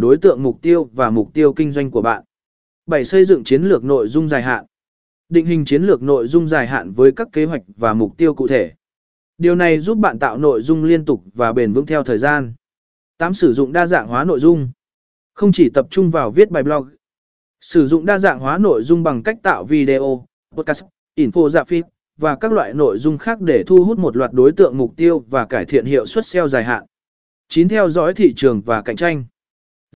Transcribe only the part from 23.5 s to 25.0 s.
thu hút một loạt đối tượng mục